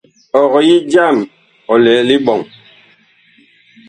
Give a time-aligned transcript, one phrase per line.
[0.41, 1.17] Ɔg yi jam
[1.71, 2.41] ɔ lɛ liɓɔŋ.